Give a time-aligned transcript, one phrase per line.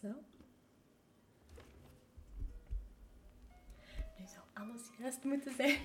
[0.00, 0.08] Zo.
[4.18, 5.78] Nu zou alles juist moeten zijn.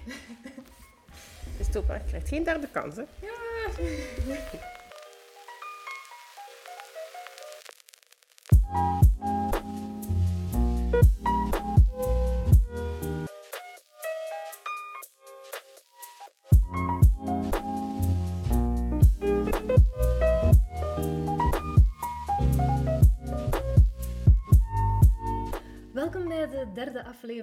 [1.57, 3.03] Dus top, je krijgt geen derde kans, hè?
[3.21, 3.33] Ja.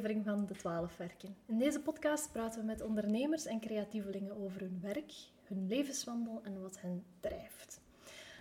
[0.03, 1.37] van De Twaalf Werken.
[1.47, 5.13] In deze podcast praten we met ondernemers en creatievelingen over hun werk,
[5.43, 7.81] hun levenswandel en wat hen drijft.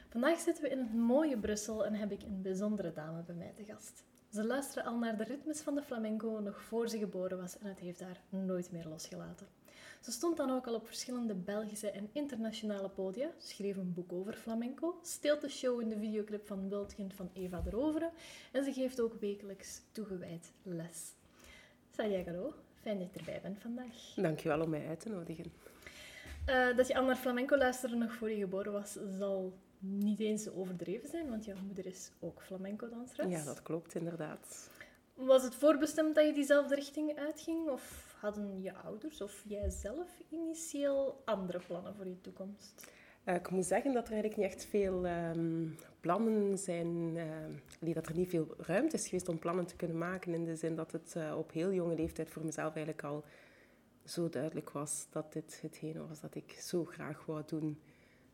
[0.09, 3.53] Vandaag zitten we in het mooie Brussel en heb ik een bijzondere dame bij mij
[3.55, 4.03] te gast.
[4.31, 7.67] Ze luisterde al naar de ritmes van de flamenco nog voor ze geboren was en
[7.67, 9.47] het heeft haar nooit meer losgelaten.
[10.01, 14.33] Ze stond dan ook al op verschillende Belgische en internationale podia, schreef een boek over
[14.33, 18.11] flamenco, steelt de show in de videoclip van Wildkind van Eva de Rovere
[18.51, 21.19] en ze geeft ook wekelijks toegewijd les.
[21.95, 24.13] Sadia Garo, fijn dat je erbij bent vandaag.
[24.15, 25.53] Dankjewel om mij uit te nodigen.
[26.49, 30.49] Uh, dat je al naar flamenco luisterde nog voor je geboren was, zal niet eens
[30.49, 33.31] overdreven zijn, want jouw moeder is ook flamenco-danseres.
[33.31, 34.69] Ja, dat klopt inderdaad.
[35.13, 37.69] Was het voorbestemd dat je diezelfde richting uitging?
[37.69, 42.91] Of hadden je ouders of jij zelf initieel andere plannen voor je toekomst?
[43.25, 47.15] Uh, ik moet zeggen dat er eigenlijk niet echt veel um, plannen zijn,
[47.79, 50.33] uh, dat er niet veel ruimte is geweest om plannen te kunnen maken.
[50.33, 53.23] In de zin dat het uh, op heel jonge leeftijd voor mezelf eigenlijk al
[54.03, 57.79] zo duidelijk was dat dit hetgene was dat ik zo graag wou doen.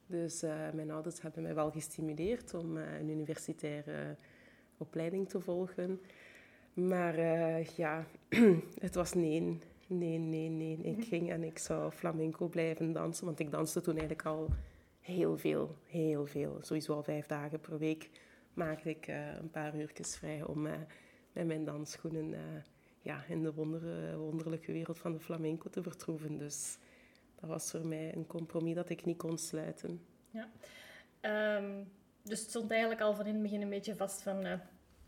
[0.06, 0.42] Dus
[0.74, 4.16] mijn ouders hebben mij wel gestimuleerd om een universitaire
[4.78, 6.02] opleiding te volgen.
[6.74, 7.20] Maar
[7.76, 8.06] ja,
[8.80, 9.60] het was nee.
[9.88, 10.78] Nee, nee, nee.
[10.78, 13.26] Ik ging en ik zou flamenco blijven dansen.
[13.26, 14.50] Want ik danste toen eigenlijk al
[15.08, 16.58] heel veel, heel veel.
[16.62, 18.10] Sowieso al vijf dagen per week
[18.54, 20.74] maakte ik uh, een paar uurtjes vrij om uh,
[21.32, 22.40] met mijn dansschoenen uh,
[23.02, 26.38] ja, in de wonder, wonderlijke wereld van de flamenco te vertroeven.
[26.38, 26.78] Dus
[27.40, 30.02] dat was voor mij een compromis dat ik niet kon sluiten.
[30.30, 30.50] Ja.
[31.58, 31.92] Um,
[32.24, 34.46] dus het stond eigenlijk al van in het begin een beetje vast van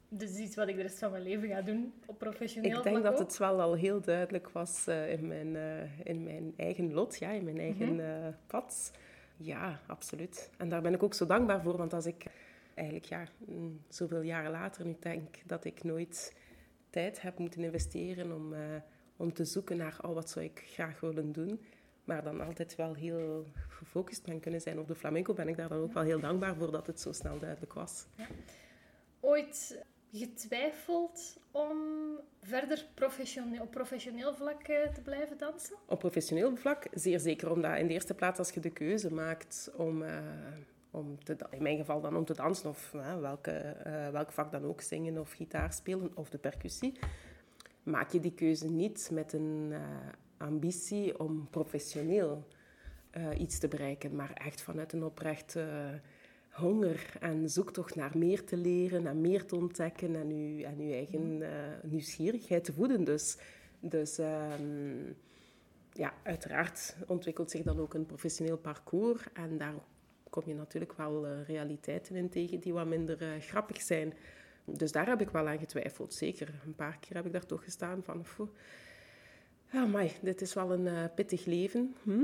[0.10, 3.04] dus iets wat ik de rest van mijn leven ga doen op professioneel Ik denk
[3.04, 5.56] dat het wel al heel duidelijk was in, mijn,
[6.04, 8.26] in mijn eigen lot, ja, in mijn eigen mm -hmm.
[8.28, 8.92] uh, pad.
[9.42, 10.50] Ja, absoluut.
[10.58, 12.26] En daar ben ik ook zo dankbaar voor, want als ik
[12.74, 16.36] eigenlijk ja, mm, zoveel jaren later nu denk dat ik nooit
[16.90, 18.54] tijd heb moeten investeren om,
[19.16, 21.62] om te zoeken naar oh, wat zou ik graag willen doen,
[22.04, 25.70] maar dan altijd wel heel gefocust ben kunnen zijn op de flamenco, ben ik daar
[25.70, 28.06] dan ook wel heel dankbaar voor dat het zo snel duidelijk was.
[28.16, 28.28] Ja.
[29.20, 31.78] Ooit getwijfeld om
[32.42, 35.76] verder professioneel, op professioneel vlak te blijven dansen?
[35.86, 39.72] Op professioneel vlak zeer zeker, omdat in de eerste plaats als je de keuze maakt
[39.76, 40.18] om, uh,
[40.92, 43.76] om te, in mijn geval dan om te dansen of uh, welke,
[44.12, 47.00] welk vak dan ook, zingen of gitaar spelen of de percussie,
[47.84, 49.74] maak je die keuze niet met een
[50.38, 52.48] ambitie om professioneel
[53.38, 55.56] iets te bereiken, maar echt vanuit een oprecht
[56.50, 60.92] honger en zoektocht naar meer te leren en meer te ontdekken en je, en uw
[60.92, 61.50] eigen uh,
[61.84, 63.04] nieuwsgierigheid te voeden.
[63.04, 63.38] Dus,
[63.80, 65.16] dus um,
[65.94, 69.74] ja, uiteraard ontwikkelt zich dan ook een professioneel parcours en daar
[70.30, 74.14] kom je natuurlijk wel uh, realiteiten in tegen die wat minder uh, grappig zijn.
[74.66, 76.62] Dus daar heb ik wel aan getwijfeld, zeker.
[76.66, 78.26] Een paar keer heb ik daar toch gestaan van...
[79.72, 81.96] Ja, maar dit is wel een pittig leven.
[82.04, 82.24] Hm?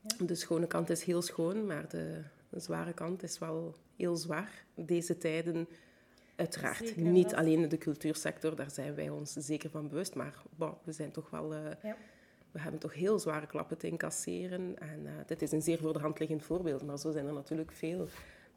[0.00, 0.26] Ja.
[0.26, 2.22] De schone kant is heel schoon, maar de,
[2.54, 4.64] de zware kant is wel heel zwaar.
[4.74, 5.68] Deze tijden,
[6.36, 6.76] uiteraard.
[6.76, 7.38] Zeker, niet dat.
[7.38, 10.14] alleen in de cultuursector, daar zijn wij ons zeker van bewust.
[10.14, 11.54] Maar bon, we zijn toch wel...
[11.54, 11.96] Uh, ja.
[12.50, 14.78] We hebben toch heel zware klappen te incasseren.
[14.78, 17.32] En uh, dit is een zeer voor de hand liggend voorbeeld, maar zo zijn er
[17.32, 18.08] natuurlijk veel.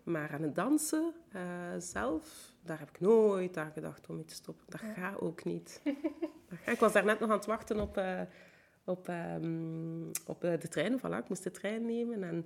[0.03, 1.41] Maar aan het dansen uh,
[1.77, 4.65] zelf, daar heb ik nooit aan gedacht om iets te stoppen.
[4.69, 4.93] Dat ja.
[4.93, 5.81] gaat ook niet.
[6.65, 8.01] Ik was daarnet nog aan het wachten op,
[8.83, 10.99] op, um, op de trein.
[10.99, 12.45] Voilà, ik moest de trein nemen en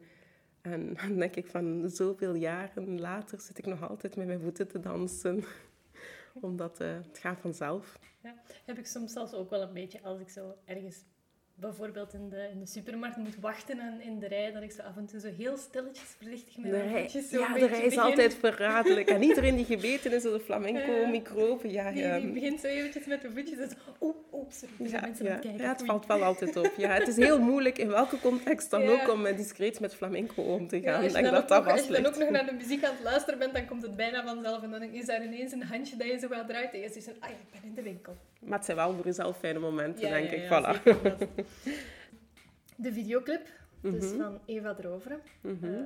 [0.61, 4.67] en dan denk ik van zoveel jaren later zit ik nog altijd met mijn voeten
[4.67, 5.43] te dansen.
[6.41, 7.99] Omdat uh, het gaat vanzelf.
[8.23, 8.33] Ja,
[8.65, 11.03] heb ik soms zelfs ook wel een beetje als ik zo ergens
[11.61, 14.81] bijvoorbeeld in de, in de supermarkt moet wachten en in de rij, dat ik zo
[14.81, 17.95] af en toe zo heel stilletjes voorzichtig met mijn voetjes zo Ja, de rij is
[17.95, 17.99] begin.
[17.99, 19.09] altijd verraderlijk.
[19.09, 21.91] En iedereen die gebeten is door de flamenco-microben, ja.
[21.91, 24.15] Die, die, begint zo eventjes met de voetjes zo, oeh,
[24.51, 25.35] sorry, ja, mensen ja.
[25.37, 25.61] kijken.
[25.61, 26.73] Ja, het valt wel altijd op.
[26.77, 30.67] Ja, het is heel moeilijk, in welke context dan ook, om discreet met flamenco om
[30.67, 31.01] te gaan.
[31.01, 32.93] Ja, ik denk dat dat nog, Als je dan ook nog naar de muziek aan
[32.93, 34.63] het luisteren bent, dan komt het bijna vanzelf.
[34.63, 37.19] En dan is daar ineens een handje dat je zo gaat draait en je zegt,
[37.19, 38.15] ah, ik ben in de winkel.
[38.39, 40.45] Maar het zijn wel voor jezelf fijne momenten, denk ik.
[40.45, 40.83] Voilà.
[42.75, 43.47] De videoclip,
[43.81, 44.17] dus mm -hmm.
[44.17, 45.21] van Eva Droveren.
[45.41, 45.73] Mm -hmm.
[45.73, 45.79] uh,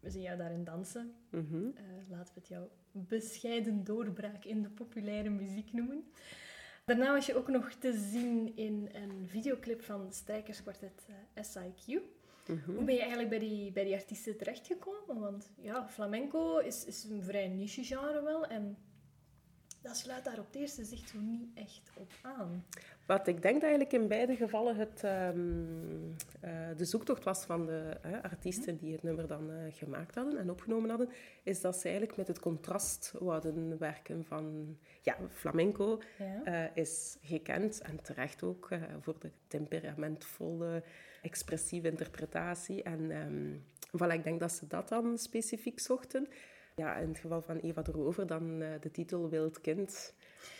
[0.00, 1.12] we zien jou daarin dansen.
[1.30, 1.56] Mhm.
[1.74, 6.04] Eh, laten we het jouw bescheiden doorbraak in de populaire muziek noemen.
[6.88, 12.00] Daarna was je ook nog te zien in een videoclip van strijkerskwartet eh, SIQ.
[12.46, 12.74] Mhm.
[12.74, 15.20] Hoe ben je eigenlijk bij die, bij die artiesten terechtgekomen?
[15.20, 18.46] Want ja, flamenco is, is een vrij niche genre wel.
[18.46, 18.78] En
[19.82, 22.64] dat sluit daar op het eerste zicht zo niet echt op aan.
[23.08, 25.38] Wat ik denk dat eigenlijk in beide gevallen het, ehm,
[26.40, 30.50] eh, de zoektocht was van de artiesten die het nummer dan eh, gemaakt hadden en
[30.50, 31.08] opgenomen hadden,
[31.42, 34.76] is dat ze eigenlijk met het contrast wouden werken van...
[35.02, 36.44] Ja, flamenco Ja.
[36.44, 38.68] eh, is gekend en terecht ook
[39.00, 40.82] voor de temperamentvolle,
[41.22, 42.82] expressieve interpretatie.
[42.82, 43.54] En ehm
[43.96, 46.28] voilà, ik denk dat ze dat dan specifiek zochten.
[46.76, 50.14] Ja, in het geval van Eva de Rover dan de titel Wild Kind.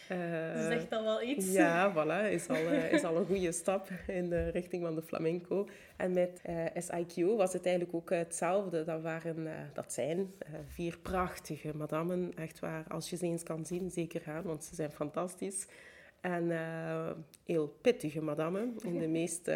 [0.09, 1.53] Eh, Zegt dat wel iets?
[1.53, 5.03] ja, voilà, is al, eh, is al een goede stap in de richting van de
[5.03, 5.69] flamenco.
[5.97, 8.85] En met eh SIQ was het eigenlijk ook hetzelfde.
[8.85, 10.35] Dat, waren, dat zijn
[10.67, 12.33] vier prachtige madammen.
[12.37, 15.67] Echt waar, als je ze eens kan zien, zeker gaan, want ze zijn fantastisch.
[16.21, 16.51] En
[17.45, 19.51] heel pittige madammen, in de meest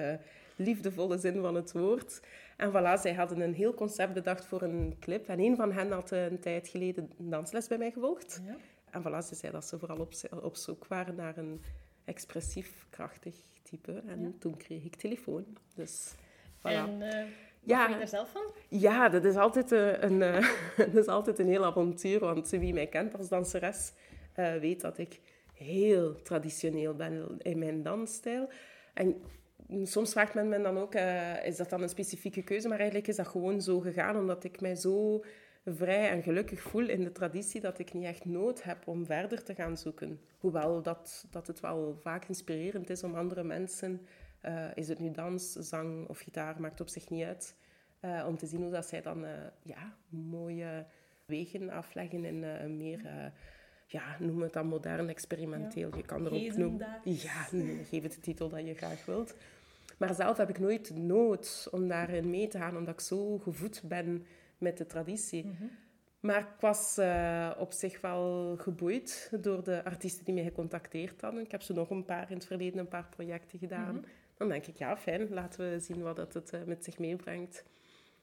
[0.56, 2.20] liefdevolle zin van het woord.
[2.56, 5.28] En voilà, zij hadden een heel concept bedacht voor een clip.
[5.28, 8.40] En een van hen had een tijd geleden een dansles bij mij gevolgd.
[8.46, 8.56] Ja.
[8.92, 10.12] En voilà, ze zei dat ze vooral op,
[10.42, 11.60] op zoek waren naar een
[12.04, 14.02] expressief, krachtig type.
[14.06, 14.30] En Ja.
[14.38, 15.44] toen kreeg ik telefoon.
[15.74, 16.14] Dus
[16.58, 16.62] voilà.
[16.62, 17.08] En wat
[17.60, 17.84] Ja.
[17.84, 18.52] vind je er zelf van?
[18.68, 20.48] Ja, dat is altijd eh, een, eh,
[20.92, 22.18] dat is altijd een heel avontuur.
[22.18, 23.92] Want wie mij kent als danseres,
[24.60, 25.20] weet dat ik
[25.54, 28.48] heel traditioneel ben in mijn dansstijl.
[28.94, 29.22] En
[29.82, 30.94] soms vraagt men me dan ook,
[31.44, 32.68] is dat dan een specifieke keuze?
[32.68, 35.24] Maar eigenlijk is dat gewoon zo gegaan, omdat ik mij zo
[35.64, 39.42] vrij en gelukkig voel in de traditie dat ik niet echt nood heb om verder
[39.42, 40.20] te gaan zoeken.
[40.38, 44.06] Hoewel dat, dat het wel vaak inspirerend is om andere mensen,
[44.40, 47.56] eh, is het nu dans, zang of gitaar, maakt op zich niet uit,
[48.00, 49.32] eh, om te zien hoe dat zij dan eh,
[49.62, 50.86] ja, mooie
[51.24, 53.32] wegen afleggen in een meer...
[53.86, 55.96] ja, noem het dan modern, experimenteel.
[55.96, 56.86] Je kan erop noemen.
[57.04, 59.34] Ja, nee, geef het de titel dat je graag wilt.
[59.98, 63.82] Maar zelf heb ik nooit nood om daarin mee te gaan, omdat ik zo gevoed
[63.84, 64.26] ben
[64.62, 65.44] met de traditie.
[65.44, 65.64] Mhm.
[66.22, 71.40] Maar ik was eh, op zich wel geboeid door de artiesten die mij gecontacteerd hadden.
[71.42, 73.94] Ik heb zo nog een paar in het verleden, een paar projecten gedaan.
[73.94, 74.04] Mhm.
[74.36, 77.64] Dan denk ik, ja, fijn, laten we zien wat het, het eh, met zich meebrengt.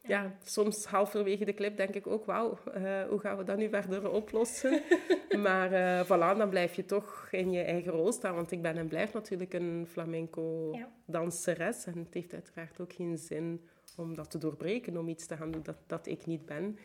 [0.02, 0.36] Ja.
[0.44, 4.12] soms halverwege de clip denk ik ook, wauw, eh, hoe gaan we dat nu verder
[4.12, 4.82] oplossen?
[5.46, 5.70] maar
[6.06, 8.36] voilà, dan blijf je toch in je eigen rol staan.
[8.36, 10.90] Want ik ben en blijf natuurlijk een flamenco Ja.
[11.06, 11.86] danseres.
[11.86, 13.62] En het heeft uiteraard ook geen zin
[14.00, 16.78] om dat te doorbreken, om iets te gaan doen dat, dat ik niet ben.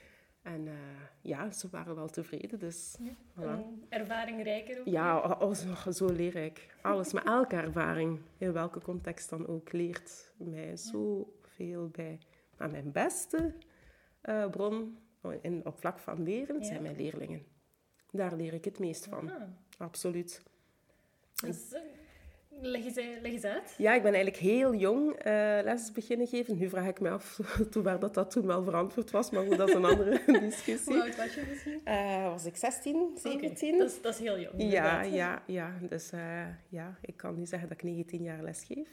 [0.43, 0.75] En eh,
[1.21, 2.97] ja, ze waren wel tevreden, dus
[3.39, 3.59] voilà.
[3.89, 4.87] Ervaring rijker ook.
[4.87, 6.75] Ja, oh, oh, zo, zo leer ik.
[6.83, 12.19] Alles, maar elke ervaring, in welke context dan ook, leert mij zoveel bij.
[12.59, 13.55] Maar mijn beste
[14.21, 14.99] eh, bron
[15.41, 16.65] in, op vlak van leren Ja.
[16.65, 17.43] zijn mijn leerlingen.
[18.11, 19.43] Daar leer ik het meest van, Ah,
[19.79, 20.43] absoluut.
[21.35, 21.75] dus,
[22.61, 23.75] leg, eens, leg eens uit.
[23.79, 26.59] Ja, ik ben eigenlijk heel jong eh, les beginnen geven.
[26.59, 27.41] Nu vraag ik me af
[27.71, 30.41] toen waar dat, dat toen wel verantwoord was, maar goed, dat is een andere Hoe
[30.41, 31.01] discussie.
[31.03, 31.81] oud was je misschien?
[31.85, 33.69] Eh, was ik 16, 17?
[33.69, 34.55] Oké, Dat, is, dat is heel jong.
[34.73, 35.73] Ja, ja, ja.
[35.89, 38.89] Dus eh, ja, ik kan nu zeggen dat ik 19 jaar les geef.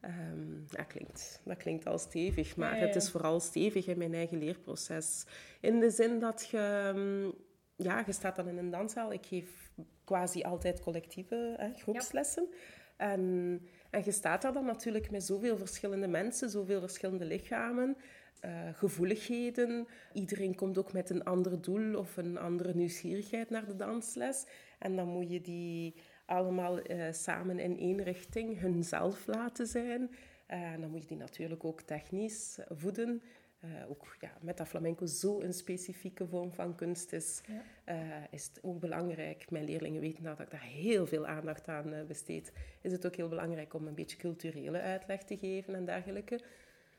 [0.00, 3.98] Ehm, dat, klinkt, dat klinkt al stevig, maar Ja, ja, het is vooral stevig in
[3.98, 5.24] mijn eigen leerproces.
[5.60, 6.92] In de zin dat je...
[6.94, 7.34] mm,
[7.76, 9.12] Ja, je staat dan in een danszaal.
[9.12, 9.69] Ik geef
[10.04, 12.48] quasi altijd collectieve hè, groepslessen.
[12.96, 13.60] En,
[13.90, 17.96] en je staat daar dan natuurlijk met zoveel verschillende mensen, zoveel verschillende lichamen,
[18.40, 19.86] eh, gevoeligheden.
[20.12, 24.46] Iedereen komt ook met een ander doel of een andere nieuwsgierigheid naar de dansles.
[24.78, 25.94] En dan moet je die
[26.26, 30.10] allemaal eh, samen in één richting hunzelf laten zijn.
[30.46, 33.22] En dan moet je die natuurlijk ook technisch voeden.
[33.60, 37.62] Eh, ook ja, met dat flamenco zo een specifieke vorm van kunst is, Ja.
[37.84, 37.96] eh,
[38.30, 39.50] is het ook belangrijk.
[39.50, 42.52] Mijn leerlingen weten dat ik daar heel veel aandacht aan eh, besteed.
[42.80, 46.40] Is het ook heel belangrijk om een beetje culturele uitleg te geven en dergelijke.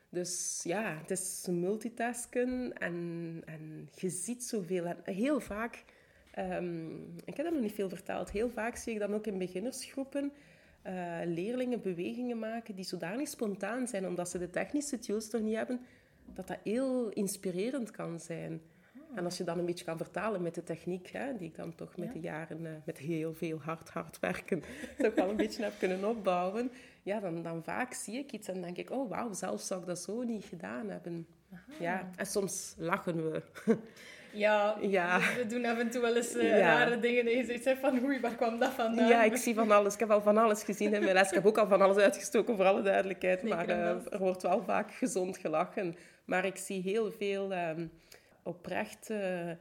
[0.08, 4.84] Dus ja, het is multitasken en, en je ziet zoveel.
[4.84, 5.84] En heel vaak,
[6.30, 9.38] ehm, ik heb dat nog niet veel verteld, heel vaak zie ik dan ook in
[9.38, 10.32] beginnersgroepen
[11.24, 15.80] leerlingen bewegingen maken die zodanig spontaan zijn, omdat ze de technische tools nog niet hebben,
[16.34, 18.60] dat dat heel inspirerend kan zijn.
[19.14, 21.74] En als je dan een beetje kan vertalen met de techniek, hè, die ik dan
[21.74, 22.12] toch met Ja.
[22.12, 24.62] de jaren, eh, met heel veel hard, hard werken,
[24.98, 26.70] toch wel een beetje heb kunnen opbouwen,
[27.02, 29.86] ja, dan, dan vaak zie ik iets en denk ik, oh wauw, zelf zou ik
[29.86, 31.26] dat zo niet gedaan hebben.
[31.78, 33.42] Ja, en soms lachen we.
[34.32, 35.18] Ja, Ja.
[35.36, 36.58] we doen af en toe wel eens Ja.
[36.58, 39.08] rare dingen en je hebt van oei, waar kwam dat vandaan?
[39.08, 39.94] Ja, ik zie van alles.
[39.94, 41.28] Ik heb al van alles gezien in mijn les.
[41.28, 43.40] Ik heb ook al van alles uitgestoken, voor alle duidelijkheid.
[43.40, 45.96] Zeker maar eh, er wordt wel vaak gezond gelachen.
[46.24, 47.86] Maar ik zie heel veel ehm,
[48.42, 49.10] oprecht...
[49.10, 49.56] eh, eh,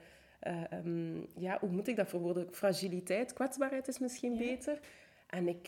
[0.69, 2.47] ehm, ja, hoe moet ik dat verwoorden?
[2.51, 4.39] Fragiliteit, kwetsbaarheid is misschien Ja.
[4.39, 4.79] beter.
[5.29, 5.67] En ik,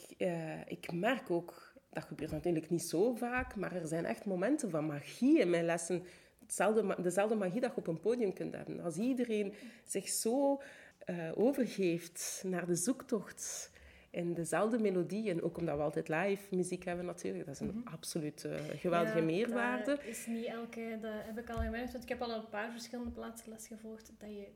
[0.67, 1.71] ik merk ook...
[1.89, 5.65] Dat gebeurt natuurlijk niet zo vaak, maar er zijn echt momenten van magie in mijn
[5.65, 6.03] lessen.
[6.43, 8.79] Hetzelfde, dezelfde magie dat je op een podium kunt hebben.
[8.79, 9.53] Als iedereen
[9.85, 10.61] zich zo
[10.99, 13.71] eh, overgeeft naar de zoektocht
[14.09, 17.81] in dezelfde melodie, en ook omdat we altijd live muziek hebben natuurlijk, dat is een
[17.85, 19.85] absoluut eh, geweldige Ja, meerwaarde.
[19.85, 22.71] Dat is niet elke, dat heb ik al gemerkt, want ik heb al een paar
[22.71, 24.47] verschillende plaatsen les gevolgd, dat je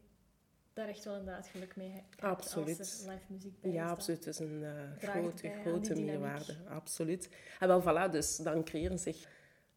[0.73, 2.21] daar echt wel inderdaad geluk mee hebt.
[2.21, 2.79] Absoluut.
[2.79, 3.91] Als er live muziek bij Ja, staat.
[3.97, 4.25] absoluut.
[4.25, 6.55] Het is een eh, grote, grote meerwaarde.
[6.69, 7.29] Absoluut.
[7.59, 9.27] En wel, voilà, dus dan creëren zich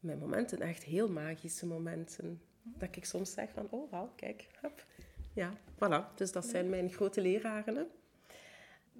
[0.00, 2.42] mijn momenten echt heel magische momenten.
[2.62, 4.84] Dat ik soms zeg van, oh, wauw, kijk, hop.
[5.34, 6.14] Ja, voilà.
[6.14, 7.76] Dus dat zijn mijn grote leraren.
[7.76, 7.82] hè.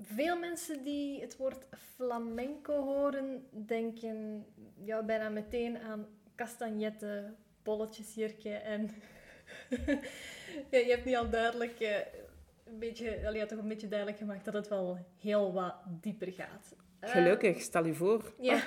[0.03, 4.47] Veel mensen die het woord flamenco horen, denken
[4.85, 8.91] ja, bijna meteen aan castagnetten, bolletjesjurken en...
[10.71, 11.97] ja, je hebt niet al duidelijk, eh,
[12.65, 16.75] een beetje, allee, toch een beetje duidelijk gemaakt dat het wel heel wat dieper gaat.
[17.01, 18.21] Eh, Gelukkig, stel je voor.
[18.41, 18.59] ja,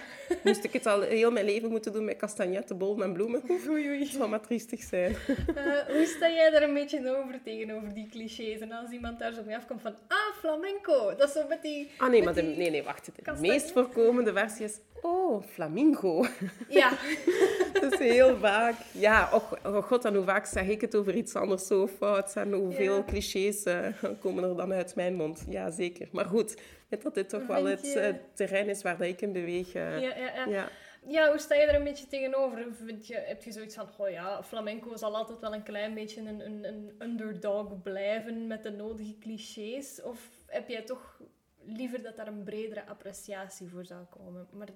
[0.44, 3.42] Moest ik het al heel mijn leven moeten doen met kastanjetten, bollen en bloemen?
[3.70, 4.06] oei oei.
[4.06, 5.16] Zou maar triestig zijn.
[5.56, 8.60] Eh, hoe sta jij daar een beetje over tegenover die clichés?
[8.60, 11.90] En als iemand daar zo mee afkomt van, ah, flamenco, dat is zo met die...
[11.98, 13.06] Ah nee, maar de, nee, nee, wacht.
[13.24, 16.26] De meest voorkomende versie is, oh, flamingo.
[16.70, 16.92] Ja,
[17.82, 18.76] Dat is heel vaak.
[18.92, 22.34] Ja, och, oh god, en hoe vaak zeg ik het over iets anders zo fout?
[22.36, 23.04] En hoeveel Ja.
[23.04, 23.86] clichés eh,
[24.20, 25.44] komen er dan uit mijn mond?
[25.50, 26.08] Ja, zeker.
[26.12, 26.56] Maar goed,
[27.02, 29.74] dat dit toch wel het eh, terrein is waar dat ik in beweeg.
[29.74, 30.70] ja, ja, ja.
[31.08, 31.30] ja.
[31.30, 32.66] Hoe sta je daar een beetje tegenover?
[32.86, 36.22] Vind je, heb je zoiets van, oh ja, flamenco zal altijd wel een klein beetje
[36.22, 40.02] een, een, een underdog blijven met de nodige clichés?
[40.02, 41.22] Of heb jij toch
[41.66, 44.70] liever dat daar een bredere appreciatie voor zou komen, maar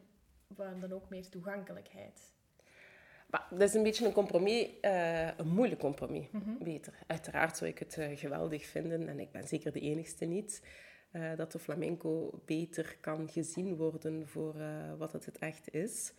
[0.47, 2.35] waar dan ook meer toegankelijkheid?
[3.29, 6.27] Maar dat is een beetje een compromis, eh, een moeilijk compromis.
[6.59, 6.93] Beter.
[7.07, 10.61] Uiteraard zou ik het eh, geweldig vinden, en ik ben zeker de enigste niet,
[11.11, 16.13] eh, dat de flamenco beter kan gezien worden voor eh, wat het, het echt is.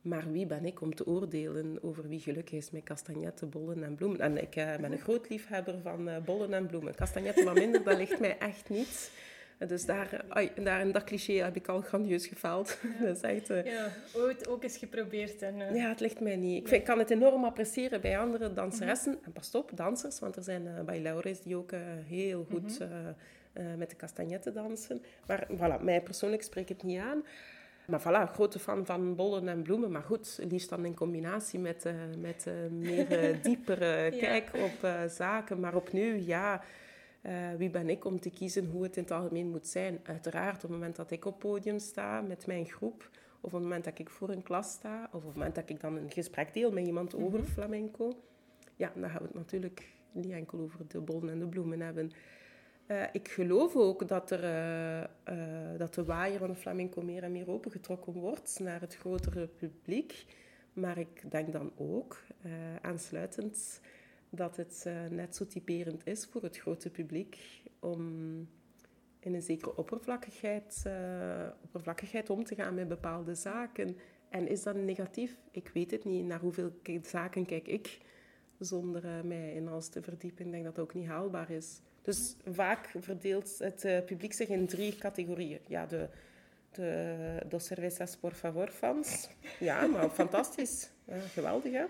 [0.00, 3.94] Maar wie ben ik om te oordelen over wie gelukkig is met castagnetten, bollen en
[3.94, 4.20] bloemen?
[4.20, 6.94] En ik eh, ben een groot liefhebber van bollen en bloemen.
[6.94, 9.10] Castagnetten wat minder, dat ligt mij echt niet.
[9.66, 12.78] Dus daar, ai, daar in dat cliché heb ik al grandieus gefaald.
[13.00, 13.46] dat is echt...
[13.46, 15.74] Ja, ooit ook eens geprobeerd en...
[15.74, 16.60] ja, het ligt mij niet.
[16.60, 19.18] Ik, vind, ik kan het enorm appreciëren bij andere danseressen.
[19.22, 21.70] En pas op, dansers, want er zijn eh bailaores die ook
[22.06, 22.88] heel goed eh,
[23.52, 25.02] eh, met de castagnetten dansen.
[25.26, 27.24] Maar voilà, mij persoonlijk spreekt het niet aan.
[27.86, 29.90] Maar voilà, grote fan van bollen en bloemen.
[29.90, 33.08] Maar goed, liefst dan in combinatie met, eh, met eh, meer
[33.42, 34.18] diepere Ja.
[34.18, 35.60] kijk op zaken.
[35.60, 36.62] Maar opnieuw, ja,
[37.56, 40.00] wie ben ik om te kiezen hoe het in het algemeen moet zijn?
[40.02, 43.62] Uiteraard, op het moment dat ik op podium sta met mijn groep, of op het
[43.62, 46.10] moment dat ik voor een klas sta, of op het moment dat ik dan een
[46.10, 48.22] gesprek deel met iemand over flamenco,
[48.76, 52.12] ja, dan gaan we het natuurlijk niet enkel over de bollen en de bloemen hebben.
[52.90, 57.22] Eh, ik geloof ook dat, er, eh, eh, dat de waaier van de flamenco meer
[57.22, 60.24] en meer opengetrokken wordt naar het grotere publiek.
[60.72, 62.22] Maar ik denk dan ook,
[62.80, 63.80] aansluitend,
[64.30, 68.00] dat het net zo typerend is voor het grote publiek om
[69.20, 70.82] in een zekere oppervlakkigheid,
[71.62, 73.96] oppervlakkigheid om te gaan met bepaalde zaken.
[74.28, 75.38] En is dat negatief?
[75.50, 76.24] Ik weet het niet.
[76.24, 78.00] Naar hoeveel zaken kijk ik
[78.58, 80.44] zonder mij in alles te verdiepen?
[80.44, 81.80] Ik denk dat dat ook niet haalbaar is.
[82.02, 85.58] Dus vaak verdeelt het eh, publiek zich in drie categorieën.
[85.66, 86.08] Ja, de,
[86.72, 87.16] de
[87.48, 89.28] Dos Cervezas Por Favor fans.
[89.60, 90.90] Ja, maar fantastisch.
[91.04, 91.84] Ja, geweldig, hè?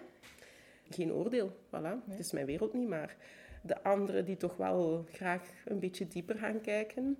[0.90, 2.08] Geen oordeel, voilà.
[2.08, 3.16] Het is mijn wereld niet, maar
[3.62, 7.18] de anderen die toch wel graag een beetje dieper gaan kijken.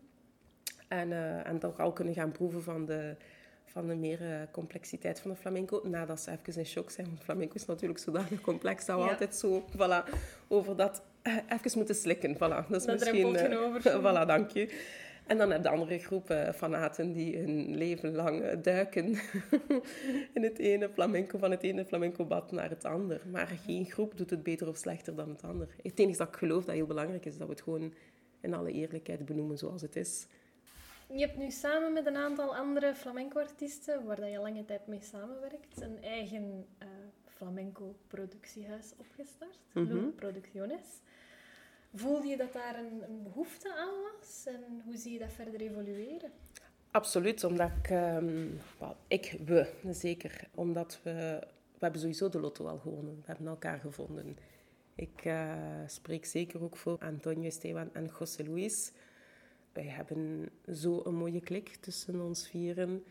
[0.88, 3.16] En, eh, en toch al kunnen gaan proeven van de,
[3.64, 5.80] van de meer eh, complexiteit van de flamenco.
[5.85, 9.11] Nadat ze even in shock zijn, want flamenco is natuurlijk zodanig complex dat we Ja.
[9.11, 10.11] altijd zo voilà,
[10.49, 12.34] over dat even moeten slikken.
[12.34, 13.36] Voilà, dat is Dat misschien...
[13.36, 13.82] eh, over.
[14.04, 14.68] voilà, dank je.
[15.26, 19.04] En dan heb je de andere groep eh, fanaten die hun leven lang eh, duiken
[20.34, 23.20] in het ene flamenco, van het ene flamenco-bad naar het ander.
[23.30, 25.68] Maar geen groep doet het beter of slechter dan het ander.
[25.82, 27.94] Het enige dat ik geloof dat heel belangrijk is, dat we het gewoon
[28.40, 30.26] in alle eerlijkheid benoemen zoals het is.
[31.12, 35.00] Je hebt nu samen met een aantal andere flamenco-artiesten, waar dat je lange tijd mee
[35.02, 36.66] samenwerkt, een eigen
[37.40, 39.87] eh, flamenco-productiehuis opgestart, Mhm.
[39.92, 41.00] Lu Producciones.
[41.94, 45.61] Voelde je dat daar een, een behoefte aan was en hoe zie je dat verder
[45.61, 46.30] evolueren?
[46.90, 47.90] Absoluut, omdat ik...
[47.90, 48.47] ehm,
[49.09, 50.49] ik, we, zeker.
[50.54, 51.38] Omdat we...
[51.73, 53.14] We hebben sowieso de lotto al gewonnen.
[53.16, 54.37] We hebben elkaar gevonden.
[54.94, 55.54] Ik uh,
[55.87, 58.92] spreek zeker ook voor Antonio Esteban en José Luis.
[59.73, 63.04] Wij hebben zo een mooie klik tussen ons vieren.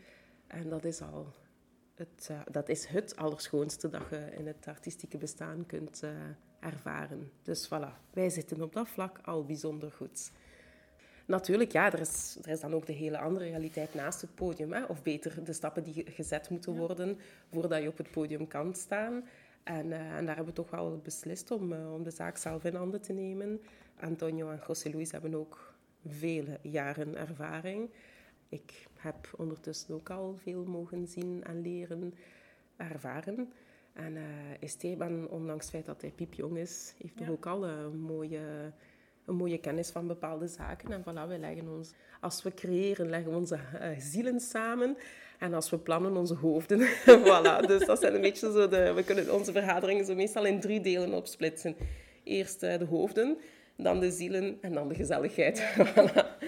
[0.46, 1.32] En dat is al
[2.00, 6.10] het, uh, dat is het allerschoonste dat je in het artistieke bestaan kunt uh,
[6.60, 7.30] ervaren.
[7.42, 10.30] Dus voilà, wij zitten op dat vlak al bijzonder goed.
[11.26, 14.72] Natuurlijk, ja, er is, er is dan ook de hele andere realiteit naast het podium.
[14.72, 14.84] Hè?
[14.84, 17.18] Of beter, de stappen die gezet moeten worden
[17.52, 19.24] voordat je op het podium kan staan.
[19.62, 22.64] En, uh, en daar hebben we toch wel beslist om, uh, om de zaak zelf
[22.64, 23.60] in handen te nemen.
[24.00, 25.74] Antonio en José Luis hebben ook
[26.06, 27.90] vele jaren ervaring.
[28.50, 32.14] Ik heb ondertussen ook al veel mogen zien en leren,
[32.76, 33.52] ervaren.
[33.92, 34.22] En uh,
[34.60, 37.24] Esteban, ondanks het feit dat hij piepjong is, heeft ja.
[37.24, 38.72] toch ook al een mooie,
[39.24, 40.92] een mooie kennis van bepaalde zaken.
[40.92, 44.96] En voilà, wij leggen ons, als we creëren, leggen we onze uh, zielen samen.
[45.38, 46.80] En als we plannen, onze hoofden.
[47.24, 48.92] voilà, dus dat zijn een beetje zo de...
[48.92, 51.76] We kunnen onze vergaderingen zo meestal in drie delen opsplitsen.
[52.24, 53.38] Eerst uh, de hoofden,
[53.76, 55.58] dan de zielen en dan de gezelligheid.
[55.58, 55.86] Ja.
[55.92, 56.38] voilà.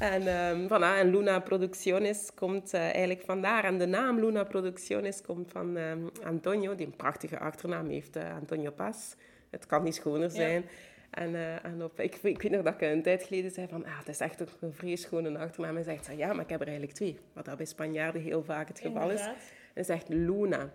[0.00, 3.64] En, um, voilà, en Luna Producciones komt uh, eigenlijk vandaar.
[3.64, 8.34] En de naam Luna Producciones komt van um, Antonio, die een prachtige achternaam heeft, uh,
[8.34, 9.14] Antonio Paz.
[9.50, 10.62] Het kan niet schoner zijn.
[10.62, 10.68] Ja.
[11.10, 13.84] En, uh, en op, ik, ik weet nog dat ik een tijd geleden zei van,
[13.84, 15.76] ah, het is echt een vrees schone achternaam.
[15.76, 17.18] En zegt ze, ja, maar ik heb er eigenlijk twee.
[17.32, 19.36] Wat dat bij Spanjaarden heel vaak het geval Inderdaad.
[19.36, 19.42] is.
[19.74, 20.72] En zegt Luna.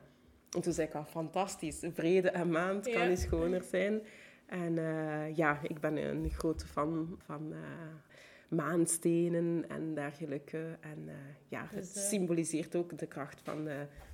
[0.51, 1.83] En toen zei ik, ah, fantastisch.
[1.93, 4.01] Vrede en maand kan niet schoner zijn.
[4.45, 4.75] En
[5.35, 7.53] ja, ik ben een grote fan van
[8.55, 10.77] maanstenen en dergelijke.
[10.79, 11.13] En uh,
[11.47, 13.65] ja, het dus, symboliseert ook de kracht van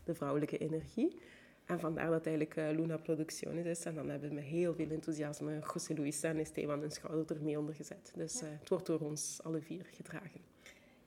[0.04, 1.20] de vrouwelijke energie.
[1.66, 3.86] En vandaar dat eigenlijk uh, Luna Producciones is.
[3.86, 7.44] En dan hebben we met heel veel enthousiasme José Luis en Esteban hun schouder er
[7.44, 8.12] mee onder gezet.
[8.16, 8.46] Dus ja.
[8.60, 10.42] het wordt door ons alle vier gedragen.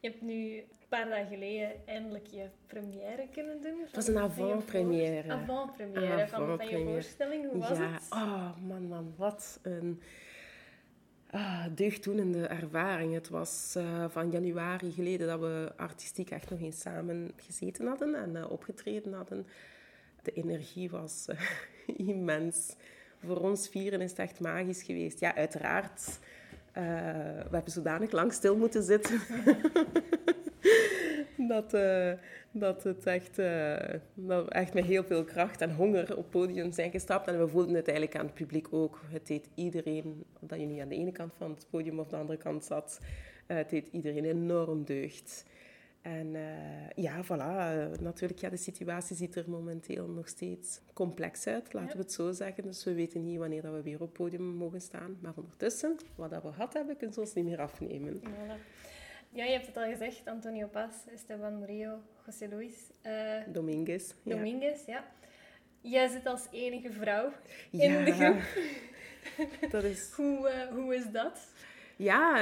[0.00, 3.80] Je hebt nu een paar dagen geleden eindelijk je première kunnen doen.
[3.80, 5.32] Het was een avant-première.
[5.32, 7.50] Avant-première avant van, van je voorstelling.
[7.50, 7.92] Hoe was ja.
[7.92, 8.06] het?
[8.10, 9.14] Oh, man, man.
[9.16, 10.00] Wat een
[11.34, 13.14] ah, deugddoenende ervaring.
[13.14, 18.14] Het was uh, van januari geleden dat we artistiek echt nog eens samen gezeten hadden
[18.14, 19.46] en uh, opgetreden hadden
[20.24, 21.40] de energie was uh,
[22.08, 22.76] immens.
[23.24, 25.20] Voor ons vieren is het echt magisch geweest.
[25.20, 26.18] Ja, uiteraard.
[26.78, 26.82] Uh,
[27.48, 29.20] we hebben zodanig lang stil moeten zitten.
[31.48, 32.12] dat, uh,
[32.50, 33.36] dat, het echt,
[34.14, 37.26] dat we echt met heel veel kracht en honger op podium zijn gestapt.
[37.26, 39.00] En we voelden het eigenlijk aan het publiek ook.
[39.10, 42.16] Het deed iedereen, dat je niet aan de ene kant van het podium of de
[42.16, 43.00] andere kant zat,
[43.46, 45.44] het deed iedereen enorm deugd.
[46.04, 48.00] En uh, ja, voilà.
[48.00, 51.96] natuurlijk, ja, de situatie ziet er momenteel nog steeds complex uit, laten ja.
[51.96, 52.62] we het zo zeggen.
[52.62, 55.18] Dus we weten niet wanneer dat we weer op het podium mogen staan.
[55.20, 58.20] Maar ondertussen, wat dat we gehad hebben, kunnen ze ons niet meer afnemen.
[58.20, 58.82] Voilà.
[59.30, 60.26] Ja, je hebt het al gezegd.
[60.26, 62.90] Antonio Paz, Esteban Murillo, José Luis.
[63.06, 64.12] Uh, Dominguez.
[64.22, 64.94] Dominguez, ja.
[64.94, 65.04] ja.
[65.90, 67.32] Jij zit als enige vrouw
[67.70, 68.04] in ja.
[68.04, 69.70] de groep.
[69.70, 70.10] dat is...
[70.16, 71.52] hoe, hoe is dat?
[71.96, 72.36] Ja,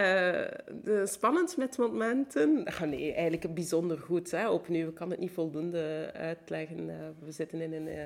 [0.84, 2.64] uh, spannend met momenten.
[2.64, 4.30] Ah, nee, eigenlijk bijzonder goed.
[4.30, 4.48] Hè.
[4.48, 6.88] Opnieuw, ik kan het niet voldoende uitleggen.
[6.88, 7.86] Uh, we zitten in een...
[7.86, 8.02] Uh,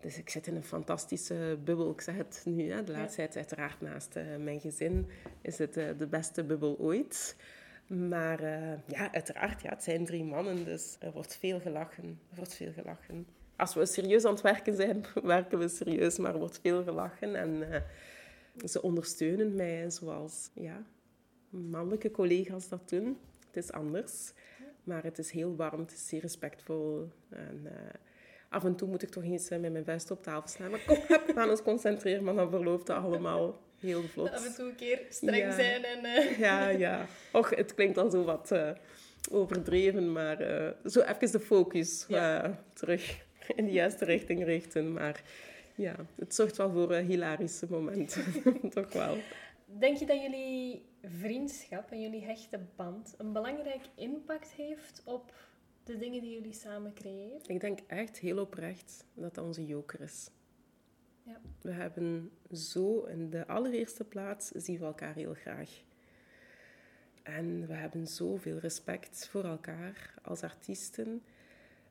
[0.00, 1.90] dus ik zit in een fantastische bubbel.
[1.90, 2.84] Ik zeg het nu, hè.
[2.84, 5.10] de laatste tijd uiteraard naast mijn gezin
[5.42, 7.36] is het de beste bubbel ooit.
[7.86, 8.42] Maar
[8.86, 12.20] ja, uiteraard, ja, het zijn drie mannen, dus er wordt veel gelachen.
[12.30, 13.26] Er wordt veel gelachen.
[13.56, 17.36] Als we serieus aan het werken zijn, werken we serieus, maar er wordt veel gelachen.
[17.36, 17.62] En
[18.64, 20.86] ze ondersteunen mij zoals ja,
[21.50, 23.18] mannelijke collega's dat doen.
[23.46, 24.32] Het is anders,
[24.84, 27.08] maar het is heel warm, het is zeer respectvol.
[27.28, 27.70] En, uh,
[28.48, 30.70] af en toe moet ik toch eens met mijn vuist op tafel slaan.
[30.70, 34.30] Maar kom, we gaan ons concentreren, maar dan verloopt het allemaal heel vlot.
[34.30, 35.54] Af en toe een keer streng ja.
[35.54, 35.84] zijn.
[35.84, 36.38] En, uh...
[36.38, 37.06] Ja, ja.
[37.32, 38.70] Och, het klinkt dan zo wat uh,
[39.30, 40.36] overdreven, maar
[40.84, 42.64] zo even de focus ja.
[42.74, 44.92] terug in de juiste richting richten.
[44.92, 45.22] Maar
[45.76, 48.24] ja, het zorgt wel voor uh, hilarische momenten.
[48.70, 49.16] Toch wel.
[49.64, 55.34] Denk je dat jullie vriendschap en jullie hechte band een belangrijk impact heeft op
[55.84, 57.40] de dingen die jullie samen creëren?
[57.46, 60.30] Ik denk echt heel oprecht dat dat onze joker is.
[61.22, 61.40] Ja.
[61.60, 65.70] We hebben zo in de allereerste plaats zien we elkaar heel graag.
[67.22, 71.22] En we hebben zoveel respect voor elkaar als artiesten.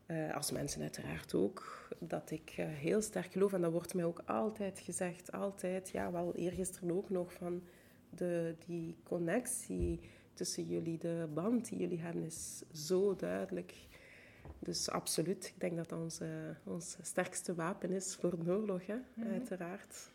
[0.07, 4.05] Uh, als mensen uiteraard ook, dat ik uh, heel sterk geloof, en dat wordt mij
[4.05, 7.63] ook altijd gezegd, altijd, ja, wel eergisteren ook nog, van
[8.09, 9.99] de, die connectie
[10.33, 13.73] tussen jullie, de band die jullie hebben, is zo duidelijk.
[14.59, 16.19] Dus absoluut, ik denk dat dat ons,
[16.63, 19.31] ons sterkste wapen is voor de oorlog, hè, mm -hmm.
[19.31, 20.09] uiteraard.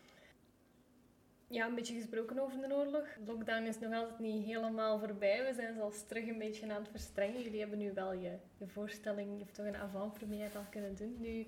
[1.51, 3.05] Ja, een beetje gesproken over de oorlog.
[3.25, 5.45] Lockdown is nog altijd niet helemaal voorbij.
[5.45, 7.41] We zijn zelfs terug een beetje aan het verstrengen.
[7.41, 11.15] Jullie hebben nu wel je, je voorstelling, of toch een avant-première al kunnen doen.
[11.19, 11.47] Nu,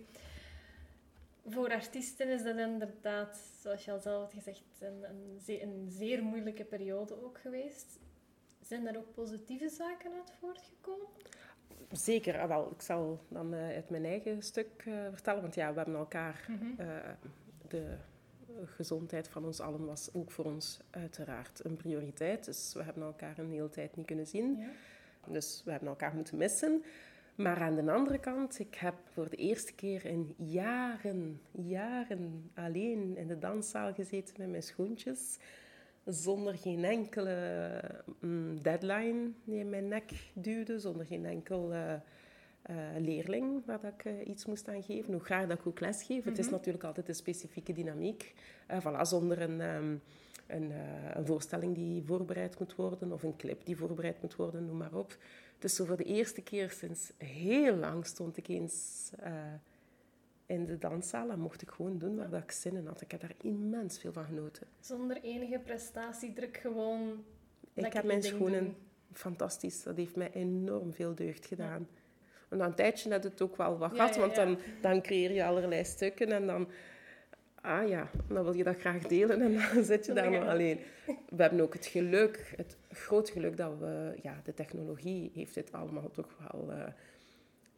[1.48, 5.88] Voor artiesten is dat inderdaad, zoals je al zelf had gezegd, een, een, zeer, een
[5.90, 8.00] zeer moeilijke periode ook geweest.
[8.62, 11.08] Zijn er ook positieve zaken uit voortgekomen?
[11.92, 12.72] Zeker, ah, wel.
[12.72, 15.42] Ik zal dan uh, uit mijn eigen stuk uh, vertellen.
[15.42, 16.46] Want ja, we hebben elkaar...
[16.50, 16.82] Mhm.
[16.82, 16.98] Uh,
[17.68, 17.98] de
[18.66, 22.46] gezondheid van ons allen was ook voor ons uiteraard een prioriteit.
[22.46, 24.58] Dus we hebben elkaar een hele tijd niet kunnen zien.
[24.58, 24.70] Ja.
[25.32, 26.84] Dus we hebben elkaar moeten missen.
[27.36, 33.18] Maar aan de andere kant, ik heb voor de eerste keer in jaren, jaren alleen
[33.18, 35.38] in de danszaal gezeten met mijn schoentjes.
[36.06, 37.82] Zonder geen enkele
[38.20, 40.80] mm, deadline die in mijn nek duwde.
[40.80, 41.74] Zonder geen enkel
[42.70, 45.14] uh, uh, leerling waar dat ik uh, iets moest aan geven.
[45.14, 46.18] Hoe graag dat ik ook lesgeef.
[46.18, 46.32] Mm -hmm.
[46.32, 48.34] Het is natuurlijk altijd een specifieke dynamiek.
[48.82, 49.62] voilà, zonder een...
[49.62, 50.02] Um,
[50.48, 54.66] een, uh, een, voorstelling die voorbereid moet worden of een clip die voorbereid moet worden,
[54.66, 55.18] noem maar op.
[55.60, 59.54] Dus zo voor de eerste keer sinds heel lang stond ik eens uh,
[60.46, 63.02] in de danszaal en mocht ik gewoon doen waar dat ik zin in had.
[63.02, 64.68] Ik heb daar immens veel van genoten.
[64.80, 67.24] Zonder enige prestatiedruk gewoon
[67.74, 68.76] Ik heb mijn schoenen
[69.12, 69.84] fantastisch.
[69.84, 71.88] Dat heeft mij enorm veel deugd gedaan.
[71.92, 72.03] Ja.
[72.54, 75.02] En dan een tijdje had het ook wel wat Ja, gehad, ja, want dan, dan
[75.02, 76.68] creëer je allerlei stukken en dan
[77.62, 80.80] ah ja, dan wil je dat graag delen en dan zit je daar nog alleen.
[81.06, 85.72] We hebben ook het geluk, het groot geluk dat we, ja, de technologie heeft dit
[85.72, 86.84] allemaal toch wel uh,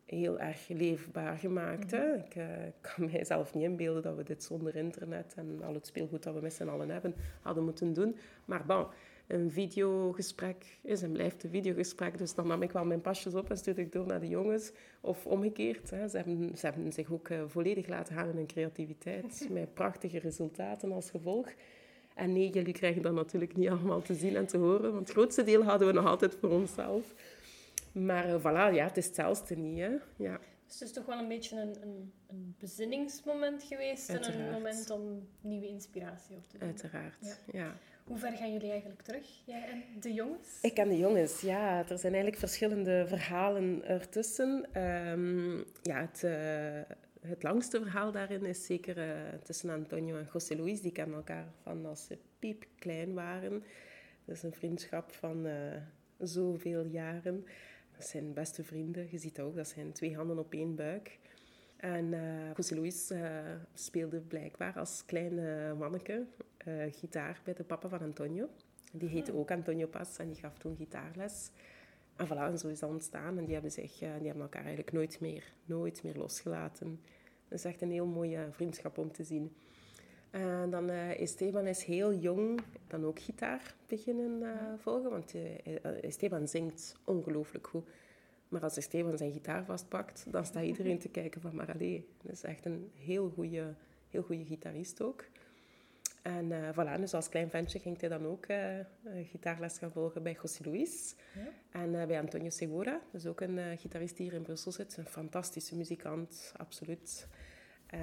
[0.06, 1.92] heel erg leefbaar gemaakt.
[1.92, 2.02] Mhm.
[2.02, 2.16] hè?
[2.16, 2.46] Ik uh,
[2.82, 6.42] kan mijzelf niet inbeelden dat we dit zonder internet en al het speelgoed dat we
[6.42, 8.16] met z'n allen hebben, hadden moeten doen.
[8.46, 8.86] Maar bon,
[9.28, 12.18] een videogesprek is en blijft een videogesprek.
[12.18, 14.72] Dus dan nam ik wel mijn pasjes op en stuurde ik door naar de jongens.
[15.02, 15.90] Of omgekeerd.
[15.90, 16.08] Hè.
[16.08, 19.48] Ze, hebben, ze hebben zich ook uh, volledig laten gaan in hun creativiteit.
[19.52, 21.48] met prachtige resultaten als gevolg.
[22.16, 24.94] En nee, jullie krijgen dat natuurlijk niet allemaal te zien en te horen.
[24.94, 27.14] Want het grootste deel hadden we nog altijd voor onszelf.
[27.96, 29.80] Maar uh, voilà, ja, het is hetzelfde niet.
[29.80, 29.98] Hè.
[30.16, 30.40] Ja.
[30.66, 34.10] Dus het is toch wel een beetje een, een, een bezinningsmoment geweest.
[34.10, 34.40] Uiteraard.
[34.40, 36.68] En een moment om nieuwe inspiratie op te doen.
[36.68, 37.36] Uiteraard, ja.
[37.52, 37.72] ja.
[38.06, 40.62] Hoe ver gaan jullie eigenlijk terug, jij en de jongens?
[40.62, 41.78] Ik en de jongens, ja.
[41.90, 44.82] Er zijn eigenlijk verschillende verhalen ertussen.
[44.82, 46.96] Um, ja, het, uh,
[47.30, 50.82] het langste verhaal daarin is zeker uh, tussen Antonio en José Luis.
[50.82, 53.64] Die kennen elkaar van als ze piepklein waren.
[54.26, 55.54] Dat is een vriendschap van uh,
[56.20, 57.46] zoveel jaren.
[57.98, 59.08] Dat zijn beste vrienden.
[59.12, 61.20] Je ziet ook, dat zijn twee handen op één buik.
[61.78, 63.40] En uh, José Luis uh,
[63.74, 66.26] speelde blijkbaar als klein uh, manneke
[66.92, 68.50] gitaar bij de papa van Antonio.
[68.92, 71.50] Die heette ook Antonio Pas en die gaf toen gitaarles.
[72.16, 73.38] En voilà, en zo is dat ontstaan.
[73.38, 77.00] En die hebben, zich, die hebben elkaar eigenlijk nooit meer, nooit meer losgelaten.
[77.48, 79.56] Dat is echt een heel mooie vriendschap om te zien.
[80.36, 85.10] En dan uh, Esteban is heel jong dan ook gitaar beginnen uh, volgen.
[85.10, 85.34] Want
[86.02, 87.86] Esteban zingt ongelooflijk goed.
[88.48, 91.56] Maar als Esteban zijn gitaar vastpakt, dan staat iedereen te kijken van...
[91.56, 93.74] Maar allee, dat is echt een heel goede
[94.10, 95.26] heel goede gitarist ook.
[96.22, 98.46] En voilà, dus als klein ventje ging hij dan ook
[99.24, 101.16] gitaarles gaan volgen bij José Luis.
[101.34, 101.80] Ja.
[101.80, 104.98] En bij Antonio Segura, dus ook een gitarist die hier in Brussel zit.
[104.98, 107.28] Een fantastische muzikant, absoluut.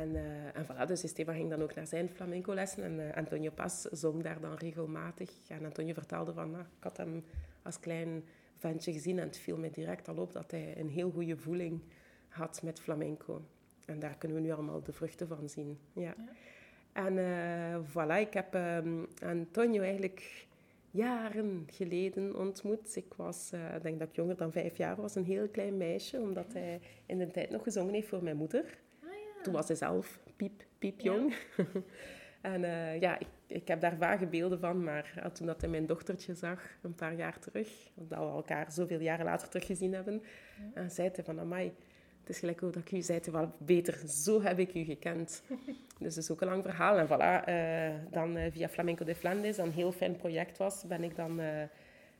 [0.01, 0.17] En,
[0.55, 2.83] en voilà, dus Esteban ging dan ook naar zijn flamenco-lessen.
[2.83, 5.31] En Antonio Pas zong daar dan regelmatig.
[5.49, 7.25] En Antonio vertelde van, nou, ik had hem
[7.63, 8.25] als klein
[8.57, 11.81] ventje gezien en het viel me direct al op dat hij een heel goede voeling
[12.29, 13.43] had met flamenco.
[13.87, 15.79] En daar kunnen we nu allemaal de vruchten van zien.
[15.93, 16.03] Ja.
[16.03, 16.15] Ja.
[16.93, 20.47] En uh, voilà, ik heb um, Antonio eigenlijk
[20.91, 22.97] jaren geleden ontmoet.
[22.97, 26.21] Ik was, uh, denk dat ik jonger dan vijf jaar was, een heel klein meisje,
[26.21, 28.79] omdat hij in de tijd nog gezongen heeft voor mijn moeder.
[29.43, 31.35] Toen was hij zelf piep, piep jong.
[31.57, 31.65] Ja.
[32.53, 35.87] en uh, ja, ik, ik, heb daar vage beelden van, maar toen dat hij mijn
[35.87, 40.23] dochtertje zag, een paar jaar terug, dat we elkaar zoveel jaren later teruggezien hebben,
[40.75, 40.89] ja.
[40.89, 41.73] zei hij van, amai,
[42.23, 45.43] het is gelijk hoe dat ik u zei, wel beter, zo heb ik u gekend.
[45.99, 46.99] dus dat is ook een lang verhaal.
[46.99, 50.85] En voilà, uh, dan uh, via Flamenco de Flandes, dat een heel fijn project was,
[50.87, 51.63] ben ik dan uh,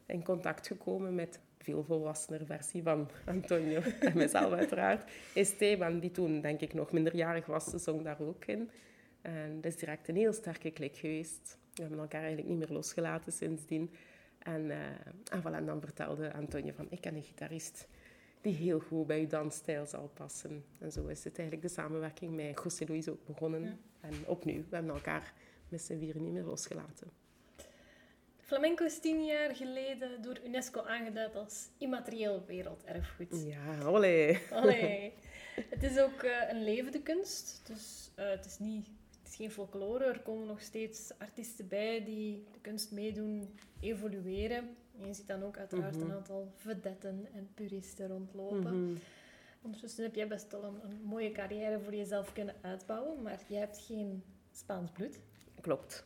[0.07, 5.11] in contact gekomen met veel volwassener versie van Antonio en mezelf uiteraard.
[5.35, 8.71] Esteban, die toen denk ik nog minderjarig was, zong daar ook in.
[9.23, 11.59] En dat is direct een heel sterke klik geweest.
[11.75, 13.91] We hebben elkaar eigenlijk niet meer losgelaten sindsdien.
[14.39, 14.71] En,
[15.31, 17.87] en, voilà, en dan vertelde Antonio van, ik ken een gitarist
[18.43, 20.65] die heel goed bij uw dansstijl zal passen.
[20.79, 23.63] En zo is het eigenlijk de samenwerking met José Luis ook begonnen.
[23.63, 23.77] Ja.
[24.01, 25.33] En opnieuw, we hebben elkaar
[25.69, 27.11] met z'n vieren niet meer losgelaten.
[28.53, 33.45] Flamenco is tien jaar geleden door UNESCO aangeduid als immaterieel werelderfgoed.
[33.47, 34.39] Ja, olé.
[34.53, 35.13] olé.
[35.75, 38.87] Het is ook uh, een levende kunst, dus uh, het, is niet,
[39.23, 40.05] het is geen folklore.
[40.05, 44.77] Er komen nog steeds artiesten bij die de kunst meedoen, evolueren.
[45.01, 46.11] En je ziet dan ook uiteraard mm -hmm.
[46.11, 48.59] een aantal vedetten en puristen rondlopen.
[48.59, 48.99] Mm -hmm.
[49.63, 53.61] Ondertussen heb jij best wel een, een mooie carrière voor jezelf kunnen uitbouwen, maar jij
[53.61, 55.21] hebt geen Spaans bloed.
[55.61, 56.05] Klopt.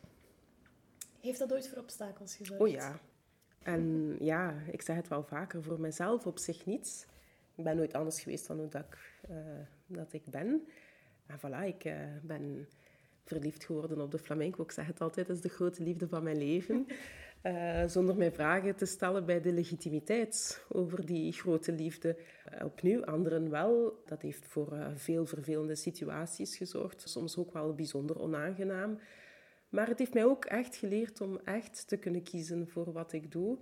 [1.27, 2.61] Heeft dat ooit voor obstakels gezorgd?
[2.61, 2.99] Oh ja.
[3.63, 7.05] En ja, ik zeg het wel vaker, voor mezelf op zich niets.
[7.55, 8.97] Ik ben nooit anders geweest dan hoe dat ik,
[9.29, 9.35] eh,
[9.85, 10.67] dat ik ben.
[11.25, 12.67] En voilà, ik uh, ben
[13.23, 14.63] verliefd geworden op de flamenco.
[14.63, 16.87] Ik zeg het altijd, dat is de grote liefde van mijn leven.
[17.43, 22.17] Uh, zonder mij vragen te stellen bij de legitimiteit over die grote liefde.
[22.53, 24.01] Uh, opnieuw, anderen wel.
[24.05, 27.09] Dat heeft voor uh, veel vervelende situaties gezorgd.
[27.09, 28.99] Soms ook wel bijzonder onaangenaam.
[29.69, 33.31] Maar het heeft mij ook echt geleerd om echt te kunnen kiezen voor wat ik
[33.31, 33.57] doe.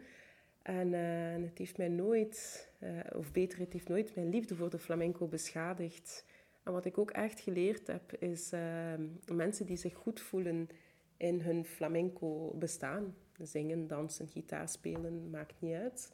[0.62, 0.94] En
[1.44, 2.68] het heeft mij nooit,
[3.16, 6.26] of beter, het heeft nooit mijn liefde voor de flamenco beschadigd.
[6.64, 8.52] En wat ik ook echt geleerd heb, is
[9.32, 10.70] mensen die zich goed voelen
[11.18, 16.14] in hun flamenco bestaan zingen, dansen, gitaar spelen, maakt niet uit,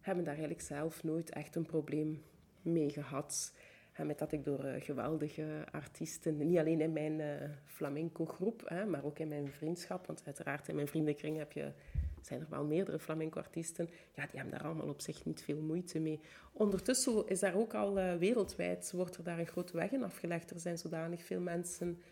[0.00, 2.22] hebben daar eigenlijk zelf nooit echt een probleem
[2.62, 3.54] mee gehad.
[3.96, 7.26] Met dat ik door uh, geweldige artiesten, niet alleen in mijn uh,
[7.64, 11.72] flamenco-groep, hè, maar ook in mijn vriendschap, want uiteraard in mijn vriendenkring heb je,
[12.20, 15.98] zijn er wel meerdere flamenco-artiesten, ja, die hebben daar allemaal op zich niet veel moeite
[15.98, 16.20] mee.
[16.52, 20.50] Ondertussen is daar ook al uh, wereldwijd, wordt er daar een grote weg in afgelegd.
[20.50, 22.02] Er zijn zodanig veel mensen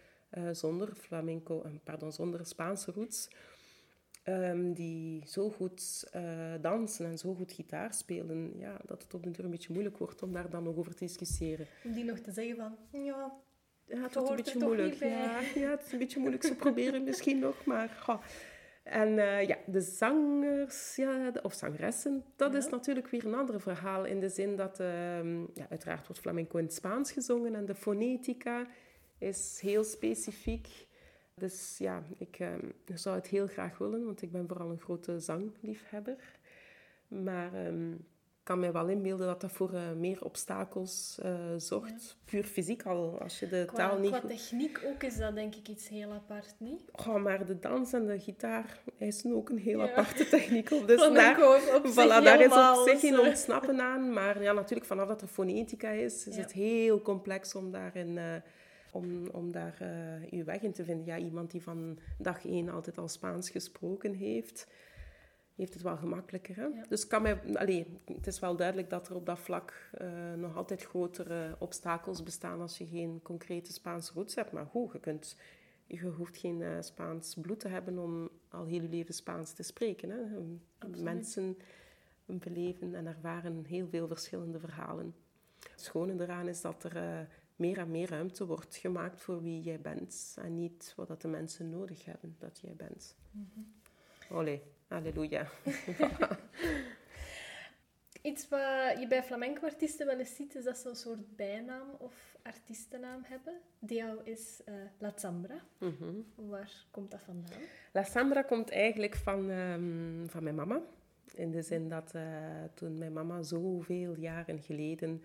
[0.53, 3.29] zonder flamenco, pardon, zonder Spaanse roots,
[4.29, 6.23] Um, die zo goed uh,
[6.61, 9.99] dansen en zo goed gitaar spelen, ja, dat het op de deur een beetje moeilijk
[9.99, 11.67] wordt om daar dan nog over te discussiëren.
[11.85, 13.33] Om die nog te zeggen van, ja,
[13.85, 14.95] ja het wordt een beetje moeilijk.
[14.95, 16.43] Ja, ja, het is een beetje moeilijk.
[16.43, 18.21] Ze proberen misschien nog, maar...
[18.83, 22.59] En uh, ja, de zangers, ja, of zangeressen, dat ja.
[22.59, 24.05] is natuurlijk weer een ander verhaal.
[24.05, 24.87] In de zin dat, uh,
[25.55, 28.67] ja, uiteraard wordt flamenco in het Spaans gezongen en de fonetica
[29.19, 30.87] is heel specifiek.
[31.39, 32.49] Dus ja, ik uh,
[32.95, 36.39] zou het heel graag willen, want ik ben vooral een grote zangliefhebber.
[37.09, 42.17] Maar um, ik kan mij wel inbeelden dat dat voor uh, meer obstakels uh, zorgt.
[42.17, 42.25] Ja.
[42.25, 44.11] Puur fysiek al, als je de qua, taal niet...
[44.11, 46.83] Qua techniek ook is dat denk ik iets heel apart, niet?
[47.07, 49.91] Oh, maar de dans en de gitaar eisen ook een heel ja.
[49.91, 50.87] aparte techniek op.
[50.87, 51.37] Dus daar,
[51.77, 54.13] op voilà, daar is op zich geen ontsnappen aan.
[54.13, 56.41] Maar ja, natuurlijk vanaf dat er fonetica is, is ja.
[56.41, 58.43] het heel complex om daarin...
[58.93, 61.07] Om, om daar uh, je weg in te vinden.
[61.07, 64.69] Ja, iemand die van dag één altijd al Spaans gesproken heeft,
[65.57, 66.57] heeft het wel gemakkelijker.
[66.57, 66.63] Hè?
[66.63, 66.85] Ja.
[66.89, 70.57] Dus kan mij, allee, het is wel duidelijk dat er op dat vlak uh, nog
[70.57, 74.53] altijd grotere obstakels bestaan als je geen concrete Spaanse roots hebt.
[74.53, 75.37] Maar goed, je, kunt,
[75.87, 79.63] je hoeft geen uh, Spaans bloed te hebben om al heel je leven Spaans te
[79.63, 80.11] spreken.
[80.11, 80.19] Hè?
[81.03, 81.57] Mensen
[82.27, 85.15] beleven en ervaren heel veel verschillende verhalen.
[85.71, 87.27] Het schone eraan is dat er
[87.59, 91.29] meer en meer ruimte wordt gemaakt voor wie jij bent en niet wat dat de
[91.29, 93.17] mensen nodig hebben dat jij bent.
[93.31, 94.37] Mm -hmm.
[94.37, 95.47] Olé, halleluja.
[98.23, 102.37] Iets wat je bij flamenco-artiesten wel eens ziet, is dat ze een soort bijnaam of
[102.43, 103.61] artiestennaam hebben.
[103.79, 105.61] Die jou is uh, La Zambra.
[105.79, 106.27] Mm -hmm.
[106.35, 107.61] Waar komt dat vandaan?
[107.93, 110.81] La Zambra komt eigenlijk van, um, van mijn mama.
[111.35, 112.23] In de zin dat uh,
[112.75, 115.23] toen mijn mama zoveel jaren geleden,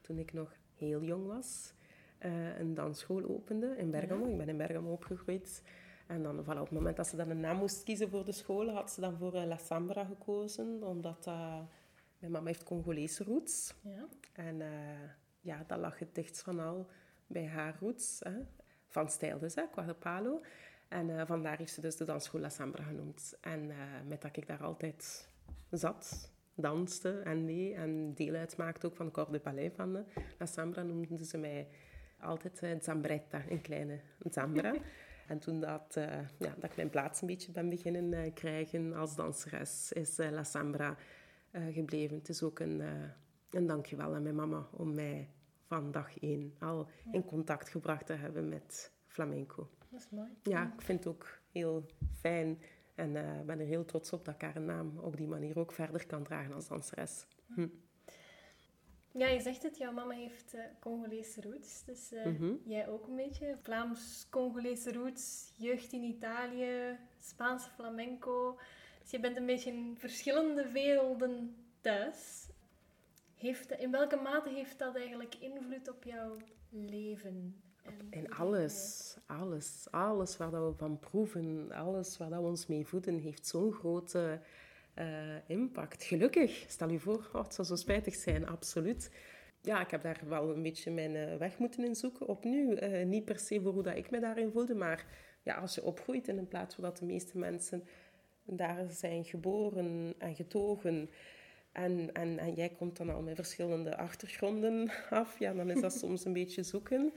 [0.00, 1.72] toen ik nog heel jong was,
[2.20, 4.24] uh, een dansschool opende in Bergamo.
[4.24, 4.30] Ja.
[4.30, 5.62] Ik ben in Bergamo opgegroeid.
[6.06, 8.32] En dan, voilà, op het moment dat ze dan een naam moest kiezen voor de
[8.32, 10.82] school, had ze dan voor uh, La Sambra gekozen.
[10.82, 11.26] Omdat
[12.18, 13.74] mijn mama heeft Congolese roots.
[13.80, 14.08] Ja.
[14.32, 14.62] En
[15.40, 16.86] ja, dat lag het dichtst van al
[17.26, 18.20] bij haar roots.
[18.20, 18.38] Hè.
[18.88, 20.40] Van stijl dus, hè, Quadrupalo.
[20.88, 23.36] En vandaar heeft ze dus de dansschool La Sambra genoemd.
[23.40, 23.70] En
[24.08, 25.28] met dat ik daar altijd
[25.70, 30.04] zat, danste en nee, en deel uitmaakte ook van de Corps de Palais van de
[30.38, 31.68] La Sambra, noemden ze mij
[32.20, 34.00] altijd uh, Zambretta, een kleine
[34.30, 34.74] Zambra.
[35.28, 36.04] en toen dat, uh,
[36.38, 40.44] ja, dat ik mijn plaats een beetje ben beginnen uh, krijgen als danseres, is La
[40.44, 40.96] Sambra
[41.70, 42.16] gebleven.
[42.16, 42.82] Het is ook een,
[43.50, 45.30] een dankjewel aan mijn mama om mij
[45.66, 49.70] van dag één al in contact gebracht te hebben met flamenco.
[49.90, 50.28] Dat is mooi.
[50.42, 52.62] Ja, ik vind het ook heel fijn
[52.94, 53.12] en
[53.46, 56.22] ben er heel trots op dat ik haar naam op die manier ook verder kan
[56.22, 57.26] dragen als danseres.
[57.54, 57.66] Hm.
[59.16, 61.84] Ja, je zegt het, jouw mama heeft uh, Congolese roots.
[61.84, 62.60] Dus uh, mm -hmm.
[62.64, 63.56] jij ook een beetje.
[63.62, 68.58] Vlaams-Congolese roots, jeugd in Italië, Spaanse flamenco.
[69.00, 72.48] Dus je bent een beetje in verschillende werelden thuis.
[73.34, 76.36] Heeft, in welke mate heeft dat eigenlijk invloed op jouw
[76.70, 77.62] leven?
[77.82, 83.18] En in alles, alles, alles waar we van proeven, alles waar we ons mee voeden,
[83.18, 84.40] heeft zo'n grote
[84.98, 85.04] uh,
[85.46, 86.04] impact.
[86.04, 89.10] Gelukkig, stel je voor, oh, het zou zo spijtig zijn, absoluut.
[89.60, 92.28] Ja, ik heb daar wel een beetje mijn uh, weg moeten inzoeken.
[92.28, 95.06] Opnieuw, uh, niet per se voor hoe dat ik me daarin voelde, maar
[95.42, 97.84] ja, als je opgroeit in een plaats waar dat de meeste mensen
[98.44, 101.10] daar zijn geboren en getogen,
[101.72, 105.38] En, en, en jij komt dan al met verschillende achtergronden af.
[105.38, 107.12] Ja, dan is dat soms een beetje zoeken.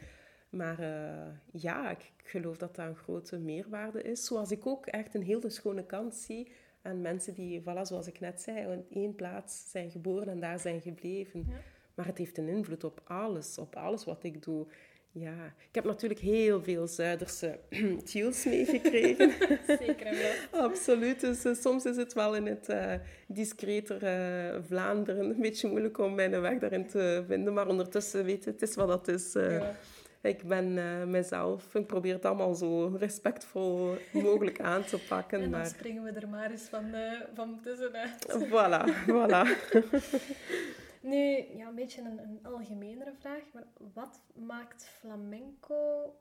[0.50, 4.26] Maar uh, ja, ik geloof dat dat een grote meerwaarde is.
[4.26, 6.52] Zoals ik ook echt een hele schone kant zie
[6.89, 10.60] aan mensen die, voilà, zoals ik net zei, in één plaats zijn geboren en daar
[10.60, 11.45] zijn gebleven.
[11.47, 11.56] Ja.
[11.93, 14.67] Maar het heeft een invloed op alles, op alles wat ik doe.
[15.12, 17.60] Ja, ik heb natuurlijk heel veel Zuiderse
[18.12, 19.32] tuils meegekregen.
[19.80, 20.15] Zeker
[20.52, 20.62] wel.
[20.62, 21.19] Absoluut.
[21.19, 22.93] Dus uh, soms is het wel in het uh,
[23.28, 27.54] discreter uh, Vlaanderen een beetje moeilijk om mijn weg daarin te vinden.
[27.54, 29.34] Maar ondertussen, weet je, het is wat dat is.
[29.34, 29.75] Ja.
[30.21, 30.73] Ik ben
[31.10, 35.41] mezelf, ik probeer het allemaal zo respectvol mogelijk aan te pakken.
[35.41, 35.69] En dan maar...
[35.69, 36.93] springen we er maar eens van,
[37.34, 38.25] van tussenuit.
[38.27, 39.47] Voilà, voilà.
[41.01, 46.13] Nu, ja, een beetje een, een algemenere vraag, maar wat maakt flamenco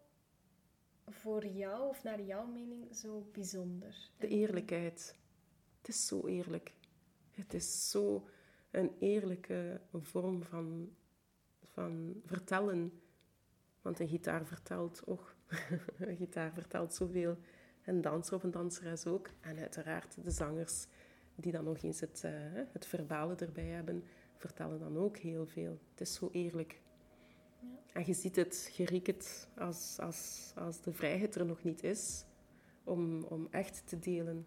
[1.06, 4.10] voor jou, of naar jouw mening, zo bijzonder?
[4.18, 5.16] De eerlijkheid.
[5.78, 6.72] Het is zo eerlijk.
[7.30, 8.28] Het is zo
[8.70, 10.96] een eerlijke vorm van,
[11.62, 13.02] van vertellen.
[13.88, 15.34] Want een gitaar vertelt ook.
[15.98, 17.36] een gitaar vertelt zoveel.
[17.84, 19.30] Een danser of een danseres ook.
[19.40, 20.86] En uiteraard de zangers
[21.34, 22.32] die dan nog eens het, uh,
[22.72, 24.04] het verbale erbij hebben
[24.36, 25.78] vertellen dan ook heel veel.
[25.90, 26.80] Het is zo eerlijk.
[27.60, 27.68] Ja.
[27.92, 31.82] En je ziet het, je riekt het als, als, als de vrijheid er nog niet
[31.82, 32.24] is
[32.84, 34.46] om, om echt te delen.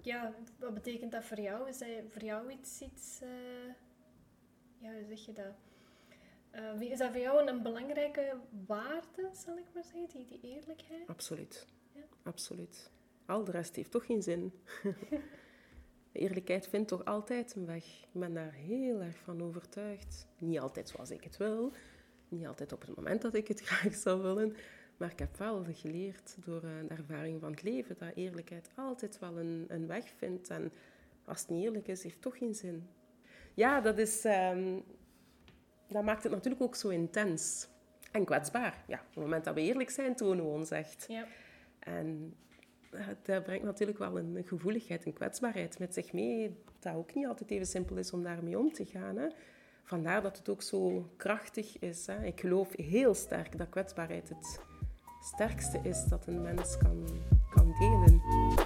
[0.00, 1.68] Ja, wat betekent dat voor jou?
[1.68, 3.28] Is dat voor jou iets, iets uh,
[4.78, 5.71] ja, hoe zeg je dat?
[6.54, 8.36] Uh, is dat voor jou een, belangrijke
[8.66, 11.06] waarde, zal ik maar zeggen, die, die eerlijkheid?
[11.06, 11.66] Absoluut.
[11.92, 12.02] Ja.
[12.22, 12.90] Absoluut.
[13.26, 14.52] Al de rest heeft toch geen zin.
[16.12, 17.84] Eerlijkheid vindt toch altijd een weg.
[17.84, 20.26] Ik ben daar heel erg van overtuigd.
[20.38, 21.72] Niet altijd zoals ik het wil.
[22.28, 24.56] Niet altijd op het moment dat ik het graag zou willen.
[24.96, 29.38] Maar ik heb wel geleerd door de ervaring van het leven dat eerlijkheid altijd wel
[29.38, 30.50] een, een weg vindt.
[30.50, 30.72] En
[31.24, 32.88] als het niet eerlijk is, heeft het toch geen zin.
[33.54, 34.84] Ja, dat, is, um,
[35.92, 37.68] dat maakt het natuurlijk ook zo intens.
[38.12, 38.84] En kwetsbaar.
[38.86, 41.04] Ja, op het moment dat we eerlijk zijn, tonen we ons echt.
[41.08, 41.26] Ja.
[41.78, 42.34] En
[43.22, 47.50] dat brengt natuurlijk wel een gevoeligheid, een kwetsbaarheid met zich mee, dat ook niet altijd
[47.50, 49.16] even simpel is om daarmee om te gaan.
[49.16, 49.26] Hè.
[49.84, 52.06] Vandaar dat het ook zo krachtig is.
[52.06, 52.24] Hè.
[52.24, 54.60] Ik geloof heel sterk dat kwetsbaarheid het
[55.22, 57.08] sterkste is dat een mens kan,
[57.50, 58.61] kan delen.